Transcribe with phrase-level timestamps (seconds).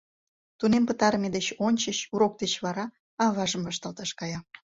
[0.59, 2.85] Тунем пытарыме деч ончыч, урок деч вара,
[3.25, 4.39] аважым вашталташ кая.